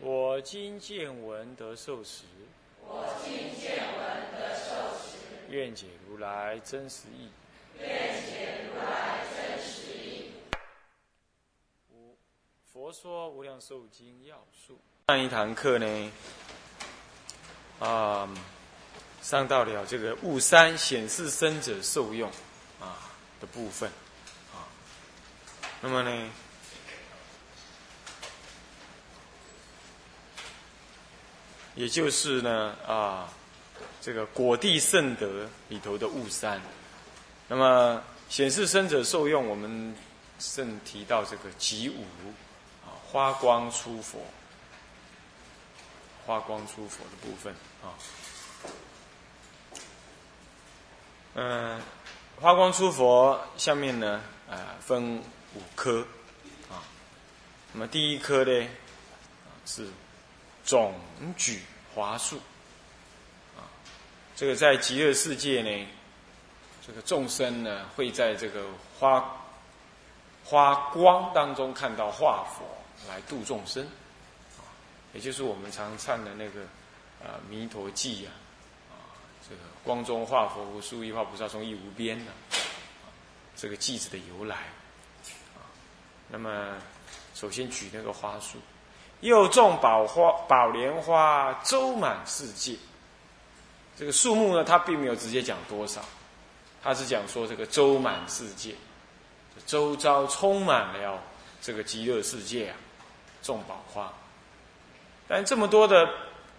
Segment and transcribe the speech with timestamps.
[0.00, 2.22] 我今见闻得受持，
[2.86, 5.18] 我今见闻得受持，
[5.50, 7.28] 愿解如来真实义。
[7.80, 7.88] 愿
[8.24, 10.30] 解如来真实义。
[11.92, 12.16] 五，
[12.72, 14.78] 佛说无量寿经要素。
[15.08, 16.12] 上一堂课呢，
[17.80, 18.32] 啊，
[19.20, 22.30] 上到了这个物三显示生者受用
[22.78, 23.90] 啊的部分
[24.54, 24.70] 啊，
[25.80, 26.30] 那么呢？
[31.78, 33.32] 也就是呢，啊，
[34.00, 36.60] 这个果地圣德里头的雾山，
[37.46, 39.94] 那么显示生者受用，我们
[40.40, 42.02] 正提到这个吉五
[42.84, 44.18] 啊，花光出佛，
[46.26, 47.94] 花光出佛的部分啊，
[51.34, 51.80] 嗯，
[52.40, 55.18] 花光出佛下面呢，啊，分
[55.54, 56.04] 五科
[56.68, 56.82] 啊，
[57.72, 58.66] 那么第一科呢，
[59.64, 59.86] 是。
[60.68, 60.92] 总
[61.34, 61.62] 举
[61.94, 62.36] 华树，
[63.56, 63.64] 啊，
[64.36, 65.86] 这个在极乐世界呢，
[66.86, 68.66] 这个众生呢会在这个
[68.98, 69.34] 花
[70.44, 72.66] 花光当中看到化佛
[73.08, 73.82] 来度众生，
[74.58, 74.60] 啊，
[75.14, 76.60] 也就是我们常唱的那个
[77.26, 78.30] 啊弥陀记呀，
[78.90, 79.08] 啊，
[79.48, 82.32] 这个光中化佛无数亿化菩萨中亦无边的，
[83.56, 84.56] 这个句子的由来，
[85.56, 85.64] 啊，
[86.28, 86.76] 那么
[87.34, 88.58] 首先举那个花树。
[89.20, 92.76] 又种宝花、宝莲花，周满世界。
[93.96, 96.00] 这个数目呢，他并没有直接讲多少，
[96.82, 98.74] 他是讲说这个周满世界，
[99.66, 101.20] 周遭充满了
[101.60, 102.76] 这个极乐世界啊，
[103.42, 104.12] 种宝花。
[105.26, 106.08] 但这么多的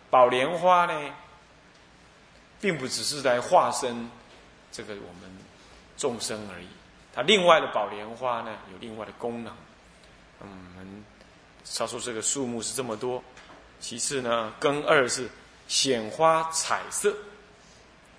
[0.10, 1.14] 宝莲花呢，
[2.60, 4.10] 并不只是来化身
[4.70, 5.32] 这个我们
[5.98, 6.68] 众生而已，
[7.16, 9.54] 它另外的宝莲花呢，有另外的功能。
[10.42, 11.06] 嗯。
[11.78, 13.24] 他说这个数目是这么多，
[13.80, 15.30] 其次呢，根二是
[15.68, 17.16] 显花彩色，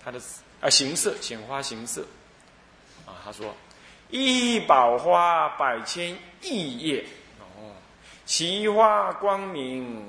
[0.02, 0.20] 它的
[0.60, 2.02] 啊形色显花形色，
[3.04, 3.54] 啊他说
[4.08, 7.04] 一宝花百千亿叶
[7.40, 7.74] 哦，
[8.24, 10.08] 其花光明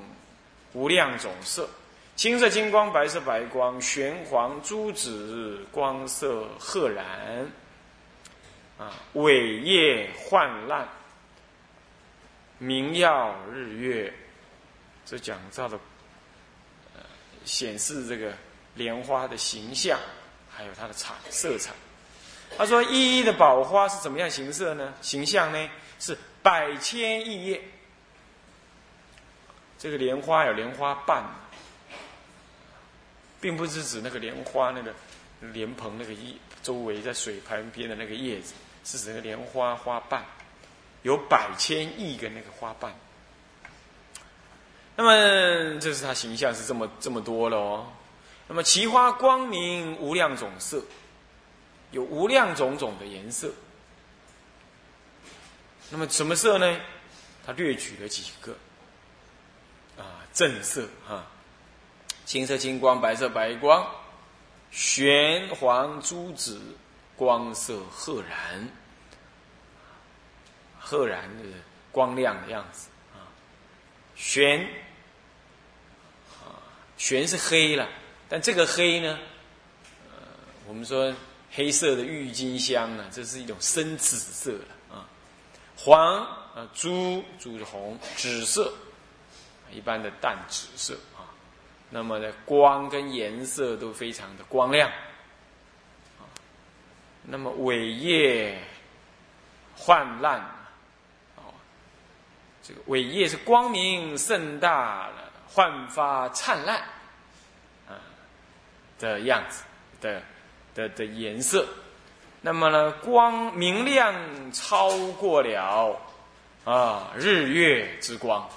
[0.72, 1.68] 无量种色，
[2.16, 7.50] 青色金光白色白光玄黄朱紫光色赫然，
[8.78, 10.88] 啊伟业焕烂。
[12.62, 14.14] 明耀日月，
[15.04, 15.76] 这讲到的，
[16.94, 17.00] 呃，
[17.44, 18.32] 显示这个
[18.76, 19.98] 莲花的形象，
[20.48, 21.72] 还有它的彩色彩。
[22.56, 24.94] 他说：“一一的宝花是怎么样形色呢？
[25.00, 25.68] 形象呢？
[25.98, 27.60] 是百千亿叶。
[29.76, 31.24] 这个莲花有莲花瓣，
[33.40, 34.94] 并不是指那个莲花那个
[35.40, 40.24] 莲蓬那个叶周围在水旁边的那个叶子，是指那个莲花花瓣。”
[41.02, 42.94] 有百千亿个那个花瓣，
[44.96, 47.86] 那么这是它形象是这么这么多了哦。
[48.48, 50.82] 那么奇花光明无量种色，
[51.90, 53.50] 有无量种种的颜色。
[55.90, 56.80] 那么什么色呢？
[57.44, 58.52] 他略举了几个
[59.98, 61.26] 啊，正色哈，
[62.24, 63.84] 青色金光，白色白光，
[64.70, 66.60] 玄黄朱紫，
[67.16, 68.68] 光色赫然。
[70.92, 71.44] 赫然的
[71.90, 73.24] 光亮的样子啊，
[74.14, 74.60] 玄
[76.38, 76.60] 啊，
[76.98, 77.88] 玄是黑了，
[78.28, 79.18] 但这个黑呢，
[80.10, 80.18] 呃，
[80.68, 81.10] 我们说
[81.50, 85.08] 黑色的郁金香呢，这是一种深紫色的啊，
[85.78, 88.70] 黄啊，朱朱红，紫色
[89.72, 91.32] 一般的淡紫色啊，
[91.88, 94.90] 那么呢，光跟颜色都非常的光亮
[96.20, 96.28] 啊，
[97.22, 98.62] 那么伟业
[99.74, 100.61] 泛滥。
[102.62, 106.78] 这个伟业是光明盛大了，焕发灿烂，
[107.88, 107.98] 啊
[108.98, 109.64] 的样子。
[110.00, 110.20] 的
[110.74, 111.64] 的的颜色，
[112.40, 114.12] 那么呢，光明亮
[114.50, 115.96] 超过了
[116.64, 118.50] 啊日月之光，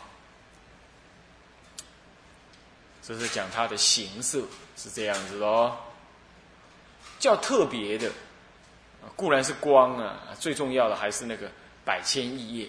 [3.03, 4.41] 这是讲它的形色
[4.75, 5.77] 是这样子的哦，
[7.19, 8.11] 较特别的，
[9.15, 11.47] 固然是光啊，最重要的还是那个
[11.85, 12.67] 百千亿叶。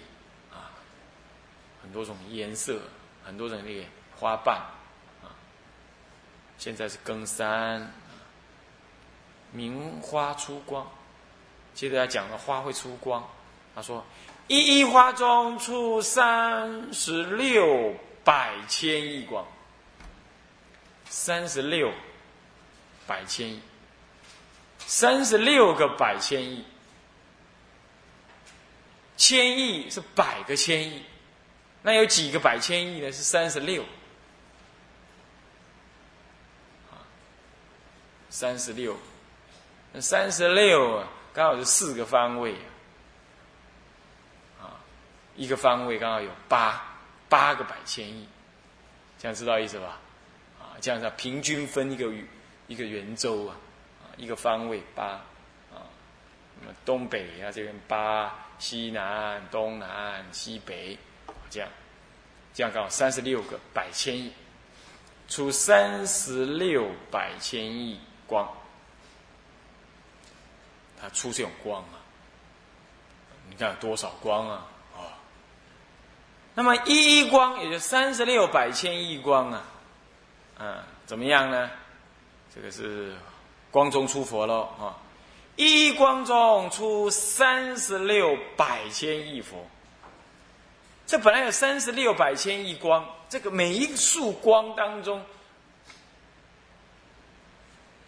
[1.86, 2.80] 很多种颜色
[3.24, 3.84] 很多种那个
[4.18, 4.56] 花瓣
[5.22, 5.30] 啊，
[6.58, 7.92] 现在是更三，
[9.52, 10.84] 明花出光。
[11.74, 13.24] 接着要讲的花会出光，
[13.72, 14.04] 他说
[14.48, 17.94] ：“一一花中出三十六
[18.24, 19.46] 百千亿光，
[21.04, 21.92] 三十六
[23.06, 23.60] 百千亿，
[24.78, 26.64] 三十六个百千亿，
[29.16, 31.02] 千亿是百个千亿，
[31.86, 33.12] 那有几个百千亿呢？
[33.12, 33.84] 是三十六，
[38.28, 38.96] 三十六，
[39.92, 42.56] 那三十六啊。”刚好是四个方位，
[44.60, 44.82] 啊，
[45.36, 46.98] 一个方位刚好有八
[47.28, 48.26] 八个百千亿，
[49.16, 50.00] 这样知道意思吧？
[50.58, 52.12] 啊，这样子平均分一个
[52.66, 53.54] 一个圆周啊，
[54.02, 55.04] 啊，一个方位八，
[55.72, 55.86] 啊，
[56.60, 60.98] 那么东北啊这边八，西南、东南、西北，
[61.56, 61.70] 这样，
[62.52, 64.30] 这样刚好三十六个百千亿，
[65.26, 68.46] 出三十六百千亿光。
[71.00, 71.96] 它出这种光啊！
[73.48, 74.66] 你看多少光啊！
[74.94, 75.16] 啊，
[76.54, 79.64] 那么一一光也就三十六百千亿光啊！
[80.58, 81.70] 嗯，怎么样呢？
[82.54, 83.14] 这个是
[83.70, 84.96] 光中出佛喽啊！
[85.56, 89.66] 一光中出三十六百千亿佛。
[91.06, 95.22] 这本来有三十六百千亿光，这个每一束光当中，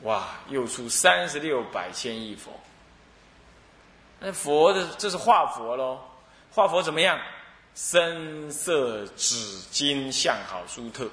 [0.02, 2.52] 哇，又出三十六百千亿佛。
[4.18, 6.00] 那佛的这是画佛喽，
[6.50, 7.20] 画佛怎么样？
[7.74, 11.08] 深色紫金相好殊特，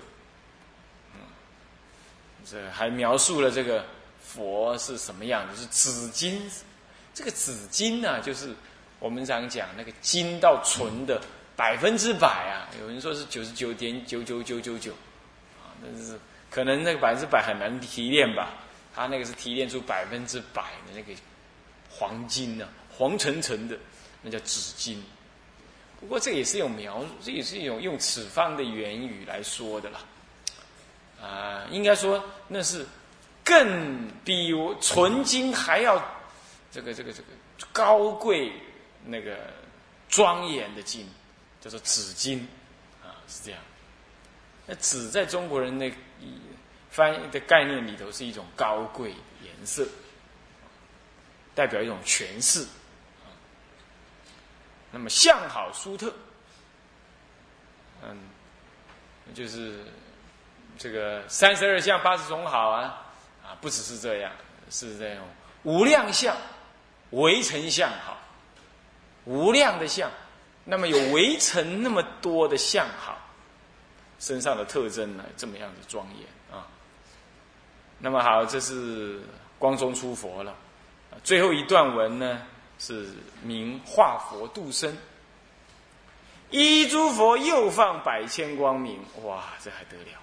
[1.13, 1.19] 嗯，
[2.43, 3.85] 这还描述了这个
[4.19, 5.55] 佛是什么样的？
[5.55, 6.49] 是紫金，
[7.13, 8.51] 这个紫金呢，就是
[8.97, 11.21] 我们常讲那个金到纯的
[11.55, 12.67] 百分之百啊。
[12.79, 14.91] 有人说是九十九点九九九九九，
[15.61, 16.19] 啊，但是
[16.49, 18.53] 可能那个百分之百很难提炼吧？
[18.95, 21.13] 他那个是提炼出百分之百的那个
[21.89, 22.67] 黄金呢。
[22.97, 23.77] 黄澄澄的，
[24.21, 25.03] 那叫紫金。
[25.99, 29.99] 不过这也是一种描述，这也是一种用此方的言语来说的了。
[31.21, 32.85] 啊，应该说那是
[33.43, 36.01] 更比纯金还要
[36.71, 37.27] 这个这个这个
[37.73, 38.51] 高贵、
[39.03, 39.35] 那个
[40.07, 41.05] 庄严的金，
[41.65, 42.47] 叫做紫金
[43.03, 43.59] 啊，是这样。
[44.67, 45.91] 那紫在中国人那
[46.91, 49.83] 翻译的概念里头是一种高贵颜色，
[51.55, 52.67] 代表一种权势。
[54.91, 56.13] 那么相好殊特，
[58.03, 58.29] 嗯，
[59.33, 59.83] 就是
[60.77, 63.07] 这个三十二相八十种好啊，
[63.43, 64.31] 啊，不只是这样，
[64.69, 65.25] 是这样
[65.63, 66.37] 无量相，
[67.09, 68.19] 围城相好，
[69.25, 70.11] 无量的相，
[70.65, 73.17] 那么有围城那么多的相好，
[74.19, 76.67] 身上的特征呢，这么样的庄严啊。
[77.99, 79.21] 那么好，这是
[79.57, 80.53] 光中出佛了，
[81.23, 82.41] 最后一段文呢。
[82.77, 83.07] 是
[83.41, 84.93] 名化佛度生，
[86.49, 90.19] 一诸佛又放百千光明，哇，这还得了？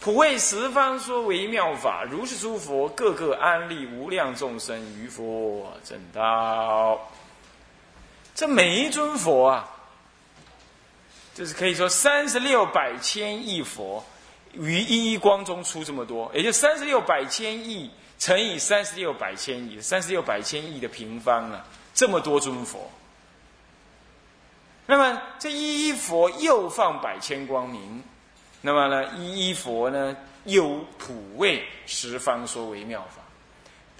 [0.00, 6.98] 普为十方说为妙法，如是诸佛各个安立无量众生于佛正道。
[8.34, 9.68] 这每一尊佛啊，
[11.34, 14.04] 就是可以说三十六百千亿佛
[14.52, 21.64] 于一一光中出这么多，也就三十六百千亿乘以三十六百千亿，三十六百千亿的平方啊。
[21.94, 22.90] 这么多尊佛，
[24.86, 28.02] 那么这一一佛又放百千光明，
[28.62, 33.22] 那么呢一一佛呢又普为十方说为妙法，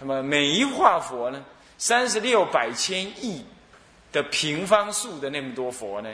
[0.00, 1.44] 那么每一化佛呢
[1.76, 3.44] 三十六百千亿
[4.10, 6.10] 的平方数的那么多佛呢，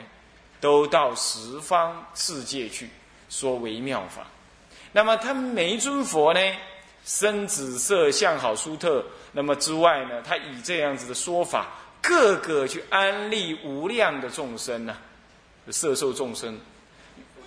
[0.59, 2.89] 都到十方世界去
[3.29, 4.27] 说为妙法，
[4.91, 6.39] 那么他每一尊佛呢？
[7.05, 10.21] 深紫色相好殊特，那么之外呢？
[10.21, 11.67] 他以这样子的说法，
[12.01, 14.95] 各个去安利无量的众生呢，
[15.71, 16.59] 色受众生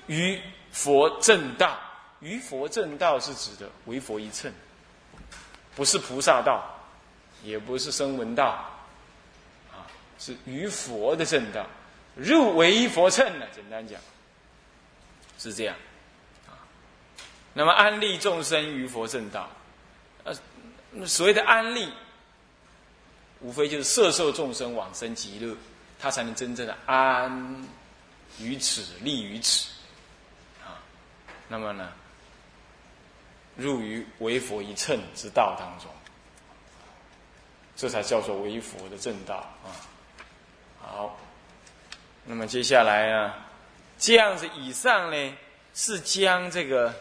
[0.06, 0.40] 于
[0.72, 1.78] 佛正道，
[2.20, 4.50] 于佛正道是指的为佛一乘，
[5.76, 6.64] 不是菩萨道，
[7.44, 8.46] 也不是声闻道，
[9.70, 9.86] 啊，
[10.18, 11.64] 是于佛的正道，
[12.16, 13.46] 入为佛乘呢？
[13.54, 14.00] 简单讲，
[15.38, 15.74] 是这样。
[16.46, 16.60] 啊。
[17.54, 19.48] 那么安利众生于佛正道，
[20.24, 20.34] 呃，
[21.06, 21.92] 所谓的安利，
[23.40, 25.56] 无非就是摄受众生往生极乐，
[25.98, 27.68] 他才能真正的安
[28.38, 29.70] 于此，立于此，
[30.62, 30.80] 啊，
[31.48, 31.92] 那么呢，
[33.56, 35.90] 入于为佛一乘之道当中，
[37.74, 39.36] 这才叫做为佛的正道。
[39.64, 39.72] 啊。
[40.84, 41.16] 好，
[42.24, 43.46] 那么接下来啊，
[43.98, 45.34] 这样子以上呢。
[45.74, 46.94] 是将这个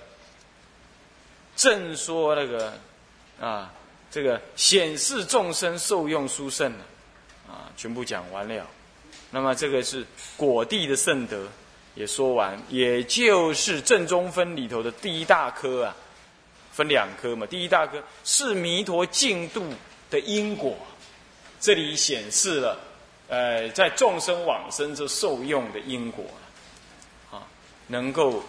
[1.57, 2.73] 正说那个
[3.37, 3.69] 啊，
[4.09, 6.71] 这个显示众生受用殊胜
[7.49, 8.65] 啊，全部讲完了。
[9.29, 10.05] 那么这个是
[10.37, 11.45] 果地的圣德
[11.95, 15.93] 也说完，也就是正中分里头的第一大科啊，
[16.71, 17.45] 分两科嘛。
[17.45, 19.69] 第一大科是弥陀净度
[20.09, 20.77] 的因果，
[21.59, 22.79] 这里显示了。
[23.31, 26.25] 呃，在众生往生之受用的因果，
[27.31, 27.47] 啊，
[27.87, 28.43] 能够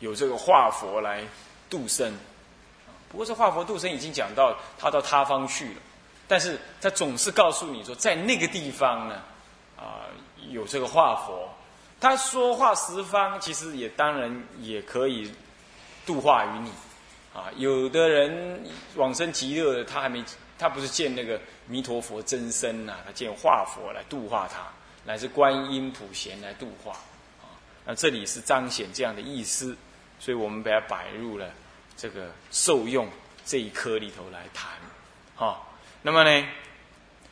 [0.00, 1.24] 有这个化佛来
[1.70, 2.14] 度生，
[3.08, 5.80] 不过这化佛度生已经讲到他到他方去了，
[6.28, 9.22] 但是他总是告诉你说，在那个地方呢，
[9.78, 10.04] 啊，
[10.50, 11.48] 有这个化佛，
[11.98, 15.32] 他说话十方，其实也当然也可以
[16.04, 16.70] 度化于你，
[17.32, 18.62] 啊，有的人
[18.96, 20.22] 往生极乐的，他还没。
[20.58, 24.66] 他不是见那个弥陀佛真身呐，他见化佛来度化他，
[25.04, 26.92] 乃至观音普贤来度化
[27.40, 27.54] 啊。
[27.84, 29.76] 那这里是彰显这样的意思，
[30.18, 31.50] 所以我们把它摆入了
[31.96, 33.08] 这个受用
[33.44, 34.70] 这一科里头来谈
[35.36, 35.60] 啊。
[36.02, 36.48] 那么呢，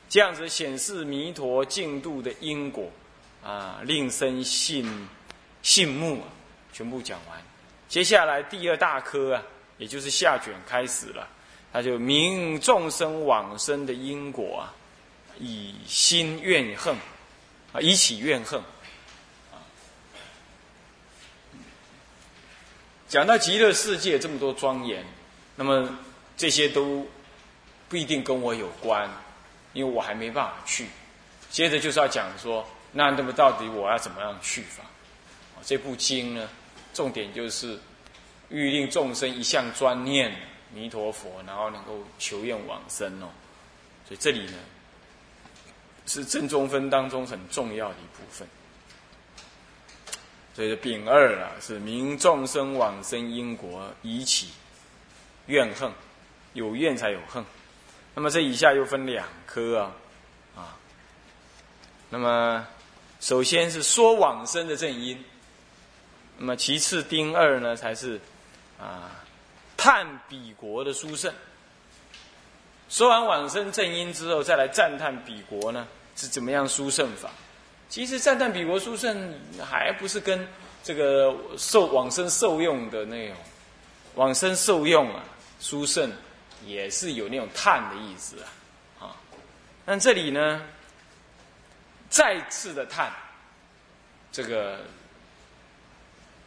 [0.09, 2.91] 这样子显示弥陀净度的因果
[3.45, 5.09] 啊，令生信
[5.63, 6.29] 信目啊，
[6.73, 7.43] 全部讲完。
[7.89, 9.43] 接下来第二大科啊，
[9.77, 11.29] 也就是下卷开始了。
[11.73, 14.75] 他就明众生往生的因果啊，
[15.39, 16.97] 以心怨恨
[17.73, 18.61] 啊，以起怨恨
[19.53, 19.63] 啊。
[23.09, 25.05] 讲到极乐世界这么多庄严，
[25.55, 25.99] 那么
[26.37, 27.07] 这些都
[27.89, 29.09] 不一定跟我有关，
[29.73, 30.87] 因为我还没办法去。
[31.51, 34.83] 接着就是要讲说，那那么到底我要怎么样去法？
[35.63, 36.49] 这部经呢，
[36.93, 37.79] 重点就是
[38.49, 40.35] 欲令众生一向专念。
[40.73, 43.29] 弥陀佛，然后能够求愿往生哦，
[44.07, 44.59] 所以这里呢
[46.07, 48.47] 是正中分当中很重要的一部分。
[50.55, 54.51] 所以丙二啊是明众生往生因果以起
[55.47, 55.91] 怨恨，
[56.53, 57.45] 有怨才有恨。
[58.15, 59.93] 那么这以下又分两科啊
[60.57, 60.77] 啊，
[62.11, 62.67] 那么
[63.21, 65.25] 首先是说往生的正因，
[66.39, 68.21] 那么其次丁二呢才是
[68.79, 69.20] 啊。
[69.83, 71.33] 叹彼国的殊胜，
[72.91, 77.31] 说完往生正因之后，再来赞叹彼国呢是怎么样殊胜法？
[77.89, 80.47] 其实赞叹彼国殊胜，还不是跟
[80.85, 83.37] 这个受往生受用的那种
[84.17, 85.25] 往生受用啊
[85.61, 86.13] 殊胜，
[86.67, 89.17] 也是有那种叹的意思啊啊。
[89.87, 90.61] 但这里呢，
[92.11, 93.11] 再次的叹
[94.31, 94.81] 这个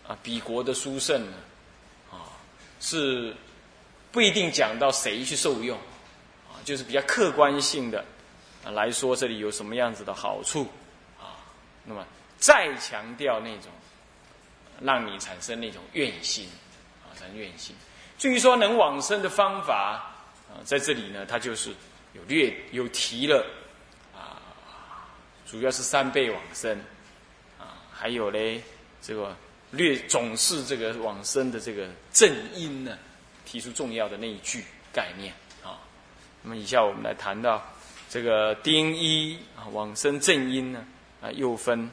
[0.08, 1.38] 啊彼国的殊胜呢。
[2.86, 3.34] 是
[4.12, 5.78] 不一定讲到谁去受用，
[6.50, 8.04] 啊，就是比较客观性的
[8.66, 10.68] 来说，这里有什么样子的好处
[11.18, 11.40] 啊？
[11.86, 12.06] 那么
[12.38, 13.72] 再强调那种
[14.82, 16.50] 让你产生那种愿心
[17.06, 17.74] 啊，产生愿心。
[18.18, 20.04] 至于说能往生的方法
[20.50, 21.74] 啊，在这里呢，它就是
[22.12, 23.46] 有略有提了
[24.14, 24.44] 啊，
[25.50, 26.78] 主要是三倍往生
[27.58, 28.62] 啊，还有嘞
[29.02, 29.34] 这个。
[29.76, 32.96] 略总是这个往生的这个正因呢，
[33.44, 34.64] 提出重要的那一句
[34.94, 35.82] 概念啊。
[36.44, 37.60] 那么以下我们来谈到
[38.08, 40.86] 这个丁一啊往生正因呢
[41.24, 41.90] 啊又分，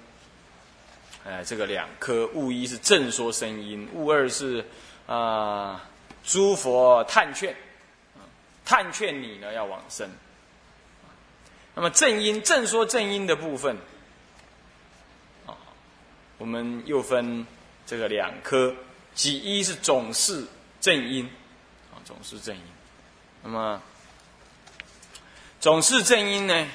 [1.24, 4.62] 呃这个两科，物一是正说声音，物二是
[5.06, 5.88] 啊
[6.22, 7.56] 诸佛探劝，
[8.62, 10.06] 探劝你呢要往生。
[11.74, 13.74] 那么正因正说正因的部分
[15.46, 15.56] 啊，
[16.36, 17.46] 我们又分。
[17.90, 18.72] 这个两科，
[19.16, 20.46] 己一是总是
[20.80, 21.24] 正因，
[21.92, 22.62] 啊，总是正因。
[23.42, 23.82] 那么
[25.58, 26.68] 总是正因呢，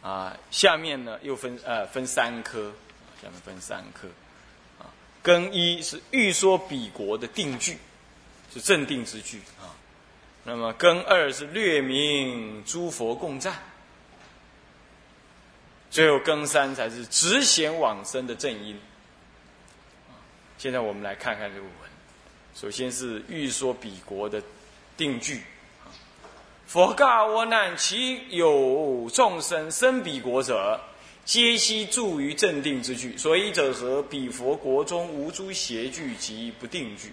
[0.00, 2.72] 啊，下面呢又分呃分三科，
[3.20, 4.08] 下面分三科，
[4.78, 4.88] 啊，
[5.22, 7.76] 根一是欲说彼国的定句，
[8.54, 9.68] 是正定之句啊。
[10.44, 13.54] 那么根二是略明诸佛共赞，
[15.90, 18.80] 最后根三才是直显往生的正因。
[20.62, 21.72] 现在我们来看看这个文，
[22.54, 24.40] 首先是欲说彼国的
[24.96, 25.42] 定句，
[26.68, 30.78] 佛告我难：其有众生生彼国者，
[31.24, 33.18] 皆悉住于正定之句。
[33.18, 34.00] 所以者何？
[34.04, 37.12] 彼佛国中无诸邪句及不定句。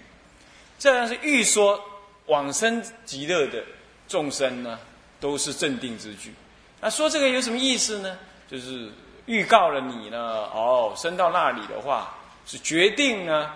[0.78, 1.84] 这样是欲说
[2.28, 3.64] 往生极乐的
[4.08, 4.78] 众生呢，
[5.20, 6.32] 都是正定之句。
[6.80, 8.16] 那说这个有什么意思呢？
[8.48, 8.92] 就是
[9.26, 10.20] 预告了你呢，
[10.54, 12.16] 哦，生到那里的话。
[12.46, 13.52] 是决定呢，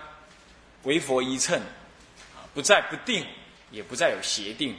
[0.84, 1.58] 为佛一乘，
[2.34, 3.24] 啊，不再不定，
[3.70, 4.76] 也不再有邪定，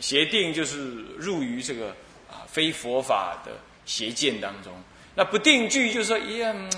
[0.00, 1.88] 邪定就是入于这个
[2.28, 3.52] 啊非佛法的
[3.84, 4.72] 邪见当中。
[5.14, 6.70] 那不定句就说，一样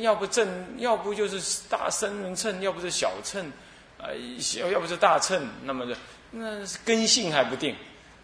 [0.00, 3.50] 要不正，要不就是大生人称，要不是小称，
[3.98, 4.10] 啊，
[4.58, 5.96] 要要不是大称，那么的
[6.30, 7.74] 那根性还不定。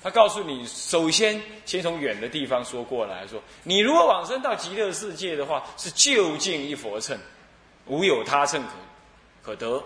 [0.02, 7.18] 他告诉你，首先先从远的地方说过来说，你如果往生到极乐世界的话，是就近一佛称，
[7.86, 9.82] 无有他乘可可得，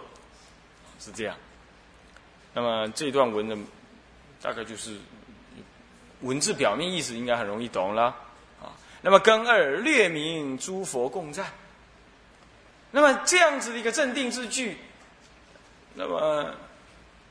[1.00, 1.36] 是这样。
[2.54, 3.56] 那么这段文的
[4.40, 4.96] 大概就是
[6.20, 8.04] 文字表面意思，应该很容易懂了
[8.60, 8.74] 啊。
[9.00, 11.46] 那么根二略明诸佛共赞。
[12.90, 14.78] 那么这样子的一个镇定之句，
[15.94, 16.54] 那么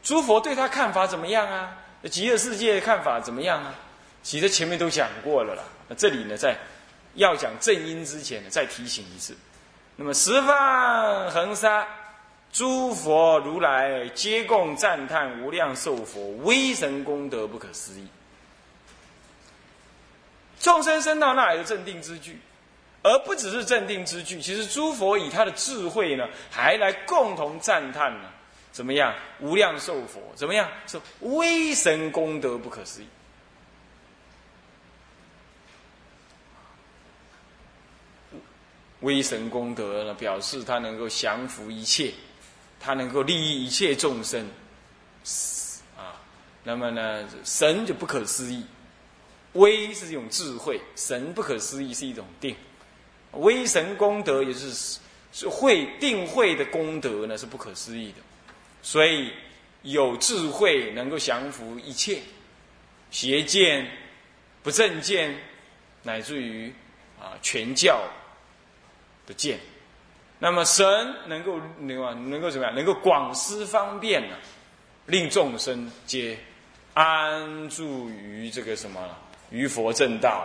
[0.04, 1.78] 诸佛对他看法怎么样啊？
[2.12, 3.74] 极乐世界看法怎么样啊？
[4.22, 5.64] 其实前面都讲过了啦。
[5.88, 6.58] 那这里呢，在
[7.16, 9.36] 要讲正因之前呢，再提醒一次。
[10.00, 11.88] 那么十方恒沙
[12.54, 18.08] 诸佛如来皆共赞叹无量寿佛威神功德不可思议。
[20.60, 22.40] 众生生到那里的镇定之具，
[23.02, 28.30] 而不只是镇定之具，其实诸佛以他的智慧呢，还来共同赞叹呢。
[28.72, 29.14] 怎么样？
[29.40, 30.70] 无量寿佛怎么样？
[30.86, 33.08] 是威神功德不可思议。
[39.02, 42.12] 威神功德呢，表示他能够降服一切，
[42.80, 44.48] 他能够利益一切众生。
[45.96, 46.20] 啊，
[46.64, 48.66] 那么呢，神就不可思议。
[49.54, 52.56] 威是一种智慧，神不可思议是一种定。
[53.34, 55.00] 威神功德也是
[55.32, 58.18] 是会定慧的功德呢，是不可思议的。
[58.82, 59.32] 所以
[59.84, 62.20] 有智慧能够降服一切
[63.12, 63.90] 邪见、
[64.64, 65.36] 不正见，
[66.04, 66.72] 乃至于
[67.20, 68.04] 啊全教
[69.28, 69.60] 的见。
[70.40, 70.86] 那么神
[71.28, 72.74] 能够能够能够怎么样？
[72.74, 74.36] 能够广施方便呢？
[75.06, 76.38] 令众生皆
[76.94, 79.00] 安住于这个什么？
[79.50, 80.44] 于佛正道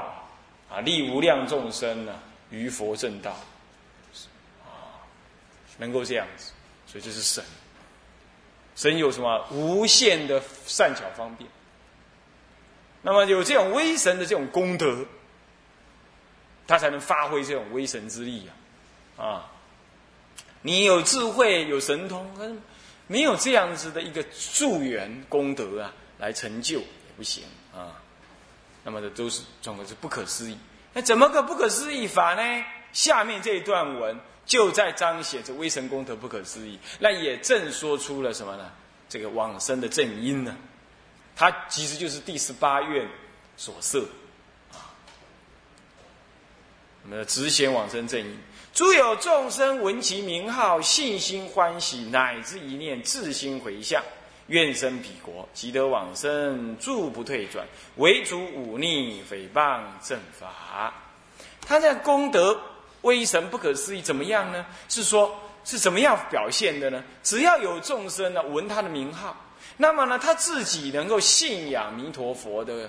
[0.70, 0.80] 啊！
[0.80, 2.14] 利无量众生呢？
[2.50, 3.32] 于佛正道
[4.64, 5.02] 啊！
[5.78, 6.52] 能够这样子，
[6.86, 7.42] 所以这是神。
[8.76, 11.50] 神有什么无限的善巧方便？
[13.02, 15.04] 那么有这种威神的这种功德，
[16.66, 18.54] 他才能发挥这种威神之力啊！
[19.16, 19.50] 啊，
[20.62, 22.60] 你有智慧有神通，
[23.06, 24.22] 没有这样子的一个
[24.54, 27.44] 助缘功德啊，来成就也不行
[27.74, 28.00] 啊。
[28.84, 30.58] 那么这都是总的是不可思议。
[30.92, 32.64] 那怎么个不可思议法呢？
[32.92, 34.18] 下面这一段文。
[34.44, 38.72] 就在彰显这微神功德不可思议，那也正说出了什么呢？
[39.08, 40.56] 这个往生的正因呢？
[41.36, 43.08] 它其实就是第十八愿
[43.56, 44.04] 所设
[44.72, 44.90] 啊。
[47.04, 48.36] 那么直显往生正因，
[48.72, 54.02] 诸有众生闻其名号，信心欢喜，乃至一念自心回向，
[54.46, 60.92] 愿生彼国，即得往生，住不退转，唯主忤逆诽谤正法。
[61.60, 62.58] 他这功德。
[63.02, 64.64] 威神不可思议，怎么样呢？
[64.88, 67.02] 是说，是怎么样表现的呢？
[67.24, 69.36] 只要有众生呢闻他的名号，
[69.76, 72.88] 那么呢，他自己能够信仰弥陀佛的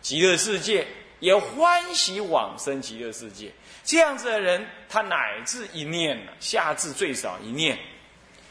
[0.00, 0.86] 极乐世界，
[1.20, 3.52] 也欢喜往生极乐世界。
[3.84, 7.78] 这样子的人，他乃至一念呢，下至最少一念，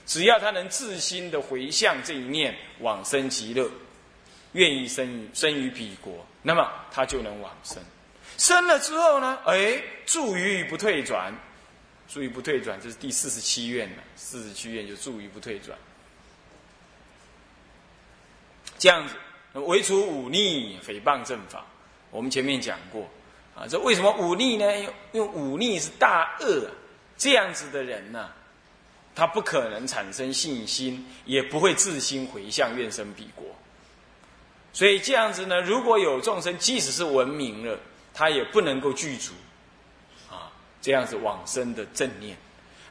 [0.06, 3.70] 只要他能自心的回向这一念往生极乐，
[4.54, 7.84] 愿意生于生于彼国，那么他就能往生。
[8.38, 9.38] 生了之后呢？
[9.46, 11.34] 哎，住于不退转，
[12.08, 14.04] 住于不退转，这是第四十七愿了。
[14.16, 15.78] 四十七愿就住于不退转，
[18.78, 19.16] 这样子，
[19.54, 21.66] 唯除忤逆诽谤正法。
[22.16, 23.08] 我们前面讲过
[23.56, 24.66] 啊，这为什么忤逆呢？
[25.12, 26.70] 因为忤逆是大恶，
[27.18, 28.30] 这样子的人呢，
[29.14, 33.46] 他不可能产生信心，也不会自心回向愿生彼国。
[34.74, 37.78] 所以这样子呢，如果有众生，即使是闻名了。
[38.18, 39.34] 他也不能够具足，
[40.32, 40.48] 啊，
[40.82, 42.38] 这样子往生的正念。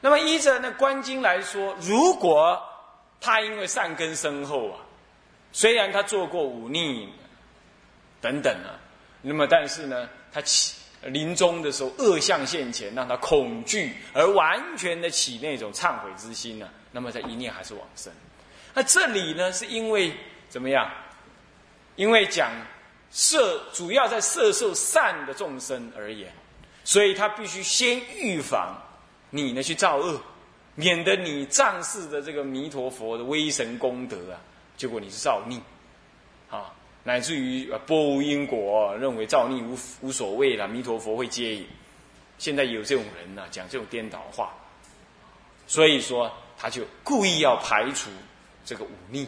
[0.03, 2.63] 那么依着那观经来说，如果
[3.23, 4.81] 他因为善根深厚啊，
[5.51, 7.09] 虽然他做过忤逆
[8.21, 8.77] 等等啊，
[9.25, 18.13] 那么但是呢，他起临终的时候恶相现前，让他恐惧而完全的起那种忏悔之心呢，那么在一念还是往生。
[18.73, 20.13] 那这里呢，是因为
[20.49, 20.89] 怎么样？
[21.97, 22.53] 因为讲。
[23.17, 26.33] 摄主要在摄受善的众生而言，
[26.83, 28.77] 所以他必须先预防
[29.31, 30.21] 你呢去造恶，
[30.75, 34.41] 免得你仗势的这个弥陀佛的威神功德啊，
[34.77, 35.63] 结果你是造逆，
[37.05, 41.67] 乃至于波无因果，认为造逆无无所谓了，弥陀佛会接引。
[42.39, 44.53] 现在有这种人呢，讲这种颠倒话，
[45.67, 48.11] 所以说他就故意要排除
[48.65, 49.25] 这个忤逆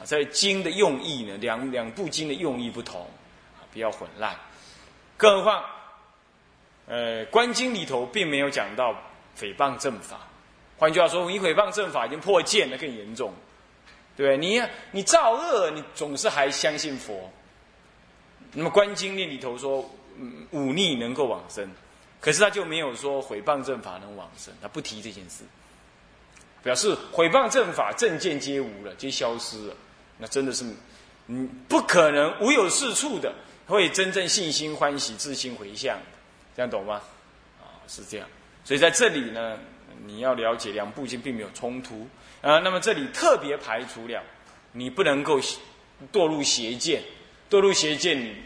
[0.00, 0.02] 啊。
[0.04, 3.02] 在经的用意呢，两两部经的用意不同，
[3.56, 4.34] 啊，比较混乱。
[5.16, 5.64] 更何况
[6.86, 8.92] 呃，《观经》里头并没有讲到
[9.38, 10.18] 诽谤正法。
[10.76, 13.32] 换句话说，你诽谤正法已经破戒了，更严重。
[14.16, 17.30] 对你你造恶，你总是还相信佛。
[18.52, 19.90] 那么《观经》念里头说，
[20.52, 21.68] 忤逆能够往生，
[22.20, 25.42] 可是他就没有说诽谤正法能往生，他不提这件事，
[26.62, 29.74] 表示毁谤正法，正见皆无了，皆消失了。
[30.16, 30.64] 那真的是，
[31.26, 33.34] 嗯，不可能无有是处的，
[33.66, 35.98] 会真正信心欢喜、自心回向，
[36.54, 37.02] 这样懂吗？
[37.60, 38.28] 啊，是这样。
[38.64, 39.58] 所以在这里呢，
[40.06, 42.06] 你要了解两部经并没有冲突
[42.44, 42.60] 啊。
[42.60, 44.22] 那么这里特别排除了，
[44.70, 45.40] 你不能够
[46.12, 47.02] 堕入邪见，
[47.50, 48.36] 堕入邪见，你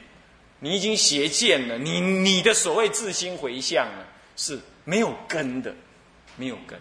[0.60, 4.04] 你已经邪见了，你你的所谓自心回向呢
[4.36, 5.74] 是没有根的，
[6.36, 6.78] 没有根。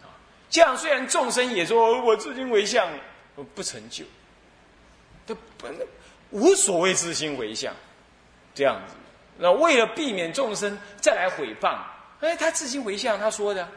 [0.00, 0.08] 啊，
[0.48, 2.88] 这样虽然众生也说我自心回向。
[3.54, 4.02] 不成就，
[5.26, 5.66] 他不
[6.30, 7.70] 无所谓自心回向，
[8.54, 8.94] 这样子。
[9.36, 11.76] 那为了避免众生再来毁谤，
[12.20, 13.68] 哎，他自心回向，他说的，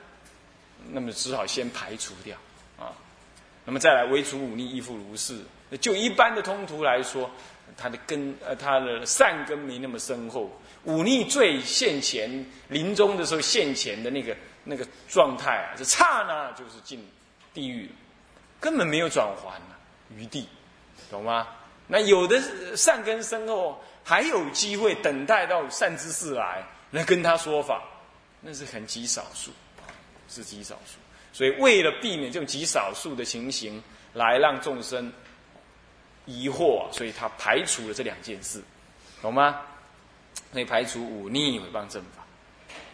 [0.91, 2.37] 那么只好先排除掉
[2.77, 2.93] 啊。
[3.65, 5.39] 那么再来为除忤逆，亦复如是。
[5.81, 7.29] 就一般的通途来说，
[7.77, 10.49] 他的根呃，他的善根没那么深厚，
[10.85, 17.07] 忤逆罪现前，临终的时候现前的那个那个状态啊，这刹那就是进
[17.53, 17.89] 地狱。
[18.59, 19.61] 根本没有转还
[20.17, 20.49] 余地，
[21.11, 21.47] 懂吗？
[21.87, 22.41] 那有的
[22.75, 27.83] 善根深厚，还有机会等待到善知识来来跟他说法，
[28.41, 29.51] 那是很极少数，
[30.29, 30.99] 是极少数。
[31.33, 33.81] 所以为了避免这种极少数的情形，
[34.13, 35.11] 来让众生
[36.25, 38.63] 疑惑，所以他排除了这两件事，
[39.21, 39.61] 懂吗？
[40.53, 42.23] 可以排除忤逆诽谤正法。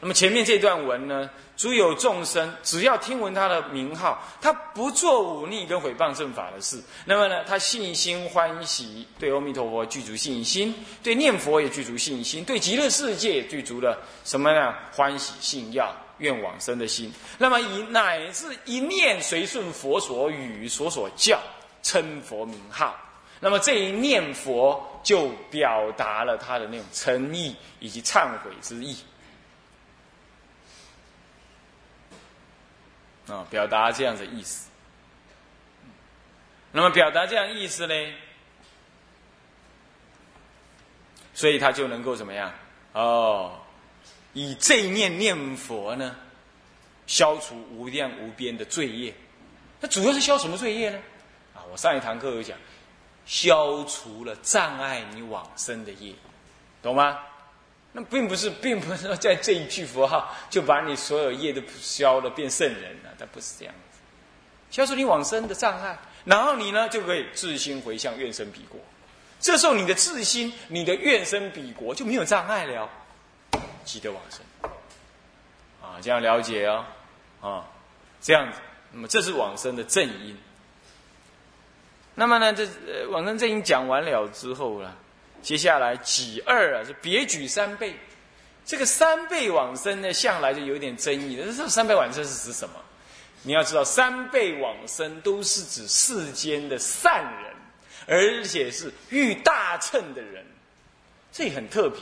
[0.01, 1.29] 那么前面这段文呢？
[1.55, 14.75] 诸有众生，只要听闻他的名号，他不做忤逆跟毁谤正法的事，那么呢，他信心欢喜，对阿弥陀佛具足信心，对念佛也具足信心，对极乐世界具足了什么呢？
[14.91, 17.13] 欢喜信要愿往生的心。
[17.37, 21.41] 那么以乃至一念随顺佛所语所所教，
[21.81, 22.95] 称佛名号，
[23.39, 28.97] 那么这一念佛就表达了他的那种诚意以及忏悔之意。
[33.27, 34.69] 啊，表达这样的意思。
[36.71, 37.93] 那么表达这样意思呢？
[41.33, 42.53] 所以他就能够怎么样？
[42.93, 43.59] 哦，
[44.35, 46.13] 以这一念念佛呢，
[47.07, 49.13] 消除无量无边的罪业。
[49.79, 50.99] 那主要是消什么罪业呢？
[51.55, 52.57] 啊，我上一堂课有讲，
[53.25, 56.13] 消除了障碍你往生的业，
[56.83, 57.17] 懂吗？
[57.93, 63.13] 那并不是，并不是说 在这一句佛号就把你所有业都消了，变圣人了。
[63.17, 63.99] 但不是这样子，
[64.69, 68.77] 消除你往生的障碍，然后你呢就可以自心回向，愿生彼国。
[69.39, 72.89] 这时候你的自心，你的愿生彼国就没有障碍了，
[73.85, 74.41] 即得往生。
[75.81, 76.87] 啊，这样了解啊，
[77.39, 77.65] 啊，
[78.19, 78.57] 这样子。
[78.91, 80.37] 那么这是往生的正因。
[82.15, 82.67] 那么呢，这
[83.07, 84.93] 往生正因讲完了之后呢？
[85.41, 87.95] 接下来几二啊，是别举三倍。
[88.65, 91.43] 这个三倍往生呢，向来就有点争议的。
[91.53, 92.75] 这三倍往生是指什么？
[93.43, 97.53] 你要知道，三倍往生都是指世间的善人，
[98.07, 100.43] 而且是遇大乘的人，
[101.31, 101.99] 这很特别。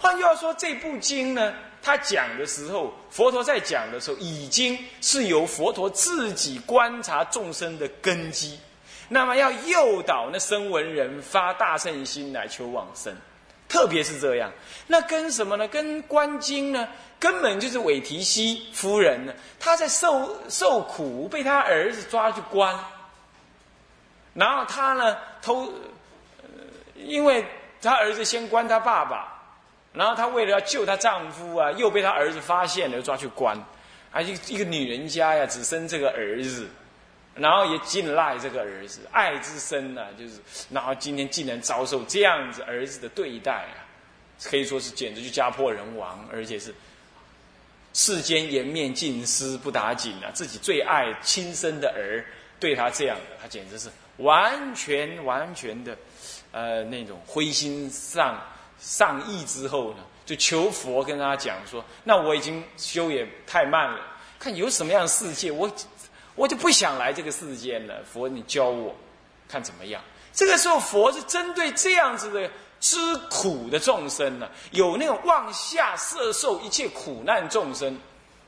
[0.00, 8.58] 换句话说，这部经呢，他讲的时候，佛陀在讲的时候，已经是由佛陀自己观察众生的根基。
[9.10, 13.14] 那么要诱导那声闻人发大圣心来求往生，
[13.68, 14.50] 特别是这样。
[14.86, 15.68] 那跟什么呢？
[15.68, 16.88] 跟观经呢？
[17.18, 19.34] 根本就是韦提希夫人呢。
[19.58, 22.74] 她在受受苦，被他儿子抓去关。
[24.32, 25.64] 然后他呢偷，
[26.42, 26.48] 呃
[26.94, 27.44] 因为
[27.82, 29.39] 他儿子先关他爸爸，
[29.92, 33.56] 然后她为了要救她丈夫啊，又被她儿子发现了，抓去关。
[34.12, 36.68] 啊，一一个女人家呀，只生这个儿子。
[37.36, 43.86] 然后也敬赖这个儿子，爱之深呢，就是，然后今天竟然遭受这样子儿子的对待啊，
[44.42, 46.74] 可以说是简直就家破人亡，而且是
[47.94, 50.28] 世间颜面尽失，不打紧啊！
[50.34, 52.22] 自己最爱亲生的儿
[52.58, 55.96] 对他这样的，他简直是完全完全的，
[56.50, 58.42] 呃，那种灰心丧
[58.80, 64.00] 上亿之后呢，就求佛跟他讲说：那我已经修也太慢了，
[64.38, 65.70] 看有什么样的世界我。
[66.36, 68.02] 我就不想来这个世间了。
[68.10, 68.94] 佛，你教我，
[69.46, 70.00] 看怎么样？
[70.32, 72.96] 这个时候，佛是针对这样子的知
[73.28, 77.98] 苦的众生呢，有那种望下摄受一切苦难众生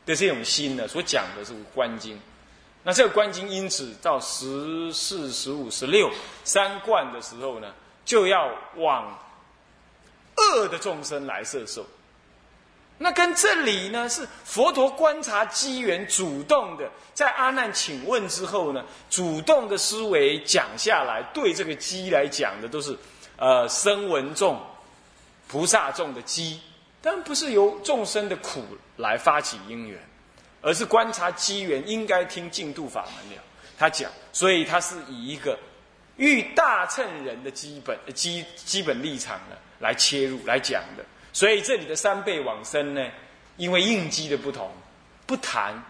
[0.07, 2.17] 的这种心呢，所讲的是《观经》。
[2.83, 6.11] 那这个《观经》因此到十四、十五、十六
[6.45, 7.75] 三观的时候呢，
[8.07, 9.19] 就要往
[10.55, 11.87] 恶的众生来摄受。
[12.99, 22.97] 那跟这里呢，是佛陀观察机缘，主动的在阿难请问之后呢，主动的思维讲下来，对这个机来讲的都是，
[23.37, 24.61] 呃，声闻众、
[25.49, 26.61] 菩萨众的机，
[27.01, 28.65] 但不是由众生的苦
[28.97, 29.99] 来发起因缘，
[30.61, 33.43] 而是观察机缘应该听净度法门了。
[33.77, 35.59] 他讲，所以他是以一个
[36.19, 41.05] 遇大乘人的基本基基本立场呢来切入来讲的。
[41.35, 43.07] 所以这里的三倍往生呢，
[43.57, 44.71] 因为应机的不同，
[45.27, 45.83] 不谈，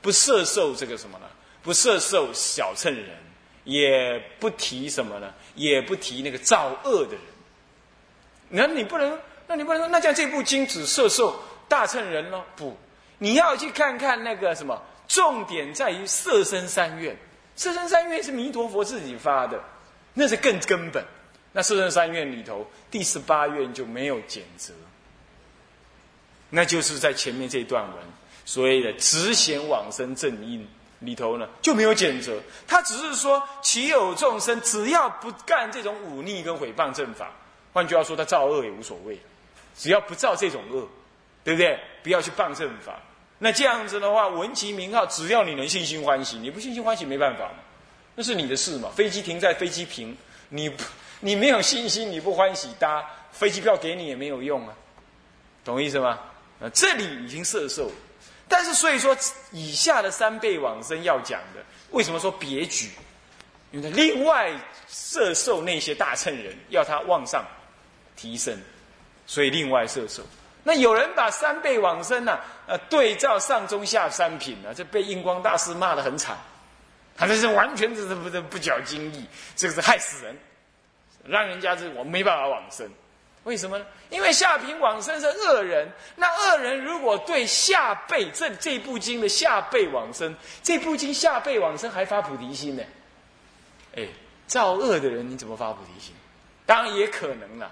[0.00, 1.26] 不摄受这个什么呢？
[1.62, 3.08] 不摄受小乘人，
[3.64, 5.32] 也不提什么呢？
[5.54, 7.20] 也不提那个造恶的人。
[8.48, 12.44] 那你不能，那你不能说，那像这部经只摄受大乘人喽？
[12.56, 12.76] 不，
[13.18, 17.16] 你要去看看那个什么，重点在于色身三愿。
[17.54, 19.62] 色身三愿是弥陀佛自己发的，
[20.14, 21.04] 那是更根本。
[21.52, 24.72] 那四圣三愿里头，第十八愿就没有减责，
[26.48, 27.96] 那就是在前面这段文
[28.46, 30.66] 所谓的直显往生正因
[31.00, 32.40] 里头呢，就没有减责。
[32.66, 37.30] 他只是说，其有众生只要不干这种忤逆跟毁谤正法，
[37.72, 39.20] 换句话说，他造恶也无所谓，
[39.76, 40.88] 只要不造这种恶，
[41.44, 41.78] 对不对？
[42.02, 42.98] 不要去谤正法。
[43.38, 47.50] 那这样子的话，闻其名号，只要你能信心欢喜，你不信心欢喜没办法，
[48.14, 48.88] 那是你的事嘛。
[48.94, 50.16] 飞机停在飞机坪，
[50.48, 50.82] 你不。
[51.24, 54.74] 你没有信心，你不欢喜搭飞机票给你也没有用啊，
[55.64, 56.18] 懂意思吗？
[56.60, 57.88] 啊，这里已经摄受，
[58.48, 59.16] 但是所以说
[59.52, 62.90] 以下的三倍往生要讲的，为什么说别举？
[63.70, 64.52] 因为另外
[64.88, 67.44] 摄受那些大乘人，要他往上
[68.16, 68.60] 提升，
[69.24, 70.24] 所以另外摄受。
[70.64, 76.36] 那有人把三倍往生呢，呃，对照上中下三品呢，这被印光大师骂得很惨，
[77.16, 80.36] 他这是完全是不不不讲经义，这个是害死人。
[81.24, 82.88] 让人家是我没办法往生，
[83.44, 83.84] 为什么呢？
[84.10, 92.82] 因为下品往生是恶人，那恶人如果对下辈这这部经的下辈往生，这部经下辈往生还发菩提心呢？
[93.96, 94.06] 哎，
[94.46, 96.14] 造恶的人你怎么发菩提心？
[96.66, 97.70] 当然也可能啦，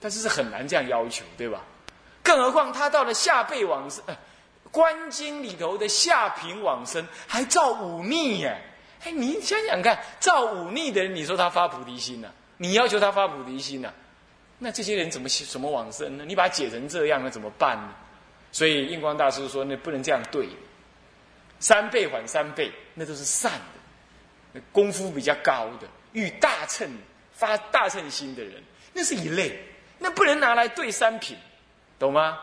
[0.00, 1.62] 但是是很难这样要求，对吧？
[2.22, 4.04] 更何况他到了下辈往生，
[4.70, 8.60] 观经里头的下品往生还造忤逆耶？
[9.04, 12.30] 哎，你想想看，造忤逆的人，你说他发菩提心呢？
[12.58, 13.92] 你要求他发菩提心呐，
[14.58, 16.24] 那这些人怎么怎么往生呢？
[16.26, 17.94] 你把他解成这样，那怎么办呢？
[18.52, 20.48] 所以印光大师说，那不能这样对，
[21.60, 23.52] 三倍还三倍，那都是善
[24.52, 26.90] 的，功夫比较高的，遇大乘
[27.32, 29.58] 发大乘心的人，那是一类，
[29.98, 31.36] 那不能拿来对三品，
[31.98, 32.38] 懂吗？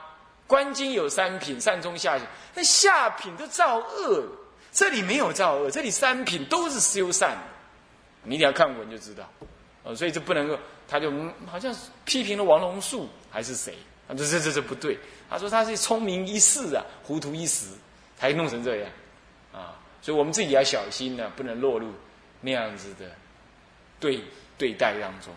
[0.48, 4.24] 观经有三品，善中下品，那下品都造恶，
[4.72, 7.44] 这里没有造恶，这里三品都是修善的，
[8.24, 9.28] 你一定要看文就知道。
[9.86, 11.74] 呃，所以这不能够，他就嗯好像
[12.06, 13.76] 批评了王龙树还是谁
[14.08, 14.18] 啊？
[14.18, 14.98] 这这这这不对。
[15.30, 17.68] 他说他是聪明一世啊，糊涂一时，
[18.18, 18.90] 才弄成这样
[19.54, 19.78] 啊。
[20.02, 21.92] 所以我们自己要小心呢，不能落入
[22.42, 23.12] 那样子的
[24.00, 24.20] 对
[24.58, 25.32] 对待当中。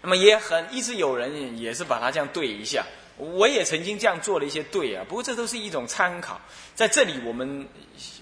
[0.00, 2.86] 那么也很一直有人也是把他这样对一下，
[3.18, 5.04] 我也曾经这样做了一些对啊。
[5.06, 6.40] 不过这都是一种参考，
[6.74, 7.68] 在这里我们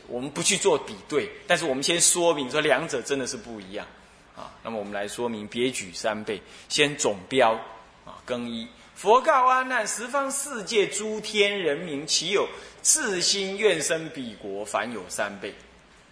[0.09, 3.87] 我们不去做比对，但是我们先说明说两者真的是不一样。
[4.39, 7.55] 啊，那么我们来说明，别举三倍，先总标
[8.07, 8.69] 啊，更一。
[8.95, 12.49] 佛告阿难：十方世界诸天人民，岂有
[12.81, 14.65] 自心愿生彼国？
[14.65, 15.53] 凡有三倍。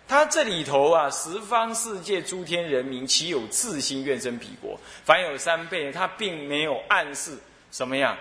[0.08, 4.78] 他这里头啊，十方世界诸天人民，岂有自心愿生彼国？
[5.04, 7.38] 凡有三倍，他并没有暗示
[7.70, 8.16] 什么样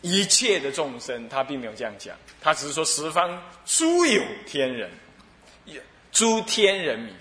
[0.00, 4.90] 一切的众生，他并没有这样讲，他只是说十方诸有天人，
[6.12, 7.14] 诸天人民。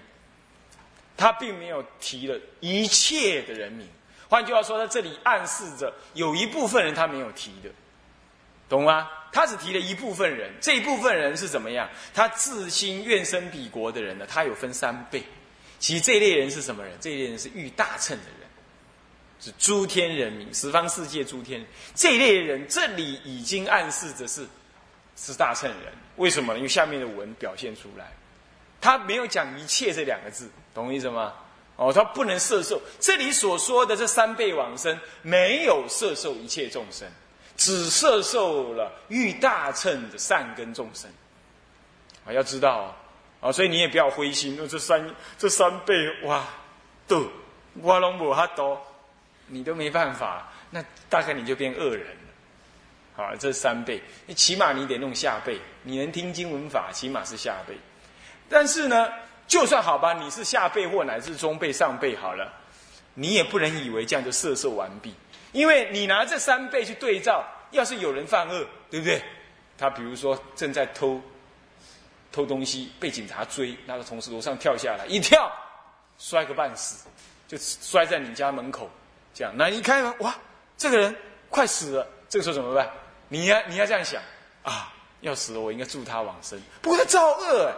[1.18, 3.88] 他并没有提了一切的人民，
[4.30, 7.70] 换句话说，他这里暗示着有一部分人他没有提的，
[8.68, 9.10] 懂吗？
[9.32, 11.90] 他只提了一部分人，这一部分人是怎么样？
[12.14, 14.26] 他自心愿生彼国的人呢？
[14.26, 15.22] 他有分三倍。
[15.78, 16.98] 其实这一类人是什么人？
[17.02, 18.50] 这一类人是遇大乘的人，
[19.42, 24.48] 是诸天人民，十方世界诸天这一类人，这里已经暗示着是
[25.18, 25.94] 是大乘人。
[26.16, 26.60] 为什么呢？
[26.60, 28.12] 因为下面的文表现出来，
[28.80, 30.50] 他没有讲一切这两个字。
[30.76, 31.34] 懂我意思吗？
[31.78, 32.82] 哦，他不能摄受。
[33.02, 37.06] 这里所说的这三倍往生，没有摄受一切众生，
[37.58, 41.10] 只摄受了欲大乘的善根众生。
[42.26, 42.96] 啊，要知道
[43.42, 44.56] 啊，所以你也不要灰心。
[44.58, 46.46] 那这三这三倍哇，
[47.08, 47.30] 都
[47.82, 48.82] 我拢无哈多，
[49.48, 52.32] 你都没办法，那大概你就变恶人了。
[53.18, 54.02] 好，这三倍，
[54.34, 57.76] 起码你得弄下辈，你能听经文法，起码是下辈。
[58.48, 59.10] 但是呢？
[59.48, 62.52] 就算好吧，你是下辈或乃至中辈、上辈好了，
[63.14, 65.14] 你也不能以为这样就色受完毕，
[65.52, 69.22] 因为你拿这三倍去对照要是有人犯恶，对不对？
[69.78, 71.22] 他比如说正在偷
[72.32, 75.52] 偷东西，被警察追，那个从楼上跳下来，一跳
[76.18, 77.08] 摔个半死，
[77.48, 78.90] 就摔在你家门口。
[79.34, 80.34] 这样，那一开门，哇，
[80.78, 81.14] 这个人
[81.50, 82.08] 快死了。
[82.30, 82.90] 这个时候怎么办？
[83.28, 84.22] 你要你要这样想
[84.64, 86.58] 啊，要死了，我应该助他往生。
[86.82, 87.74] 不过他造恶，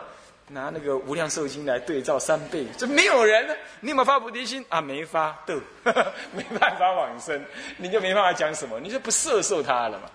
[0.50, 3.54] 拿那个无量寿经来对照三倍，这没有人呢。
[3.82, 4.80] 你有没有发菩提心啊？
[4.80, 5.56] 没发，对，
[6.34, 7.44] 没办法往生，
[7.78, 10.10] 你就没办法讲什么，你就不摄受他了嘛，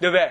[0.00, 0.30] 对不对？